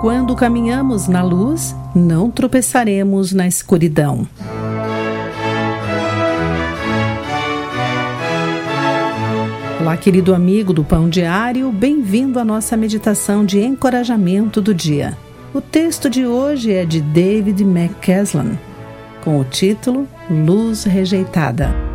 [0.00, 4.26] Quando caminhamos na luz, não tropeçaremos na escuridão.
[9.78, 15.18] Olá, querido amigo do Pão Diário, bem-vindo à nossa meditação de encorajamento do dia.
[15.52, 18.58] O texto de hoje é de David McCaslan,
[19.22, 21.89] com o título Luz Rejeitada.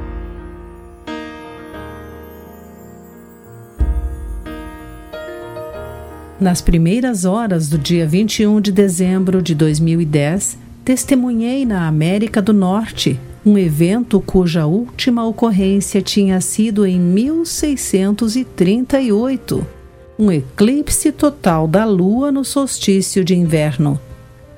[6.39, 13.17] Nas primeiras horas do dia 21 de dezembro de 2010, testemunhei na América do Norte
[13.45, 19.65] um evento cuja última ocorrência tinha sido em 1638
[20.17, 23.99] um eclipse total da Lua no solstício de inverno.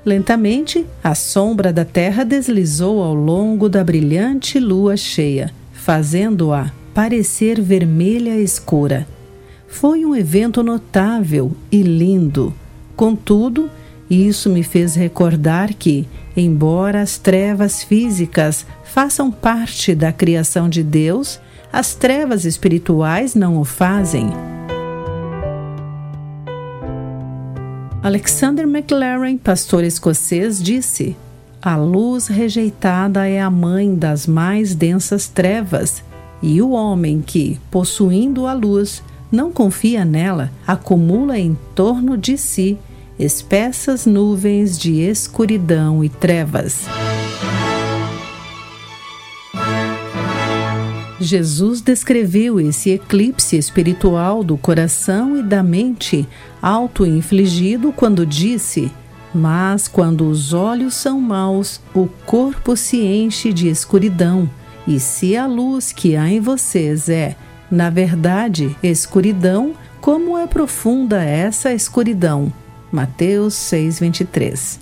[0.04, 8.40] Lentamente, a sombra da Terra deslizou ao longo da brilhante lua cheia, fazendo-a parecer vermelha
[8.40, 9.06] escura.
[9.68, 12.54] Foi um evento notável e lindo.
[12.96, 13.70] Contudo,
[14.10, 21.38] isso me fez recordar que, embora as trevas físicas façam parte da criação de Deus,
[21.70, 24.30] as trevas espirituais não o fazem.
[28.02, 31.14] Alexander McLaren, pastor escocês, disse:
[31.60, 36.02] A luz rejeitada é a mãe das mais densas trevas,
[36.40, 42.78] e o homem que, possuindo a luz, não confia nela, acumula em torno de si
[43.18, 46.86] espessas nuvens de escuridão e trevas.
[51.20, 56.26] Jesus descreveu esse eclipse espiritual do coração e da mente
[56.62, 58.90] auto-infligido quando disse:
[59.34, 64.48] Mas quando os olhos são maus, o corpo se enche de escuridão,
[64.86, 67.36] e se a luz que há em vocês é
[67.70, 72.52] na verdade, escuridão, como é profunda essa escuridão?
[72.90, 74.80] Mateus 6:23.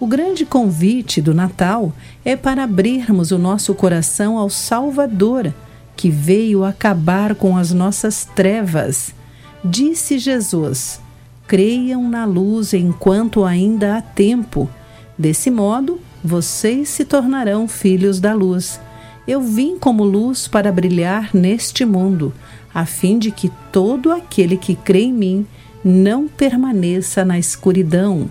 [0.00, 1.92] O grande convite do Natal
[2.24, 5.52] é para abrirmos o nosso coração ao Salvador,
[5.96, 9.14] que veio acabar com as nossas trevas.
[9.62, 11.00] Disse Jesus:
[11.46, 14.68] Creiam na luz enquanto ainda há tempo.
[15.16, 18.80] Desse modo, vocês se tornarão filhos da luz.
[19.26, 22.32] Eu vim como luz para brilhar neste mundo,
[22.74, 25.46] a fim de que todo aquele que crê em mim
[25.82, 28.28] não permaneça na escuridão.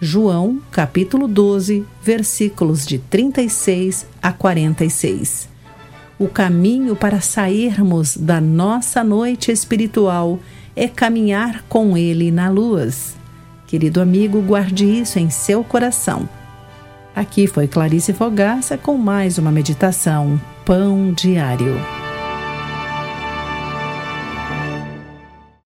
[0.00, 5.48] João, capítulo 12, versículos de 36 a 46.
[6.18, 10.38] O caminho para sairmos da nossa noite espiritual
[10.76, 13.16] é caminhar com Ele na luz.
[13.66, 16.28] Querido amigo, guarde isso em seu coração.
[17.14, 21.93] Aqui foi Clarice Fogaça com mais uma meditação Pão Diário.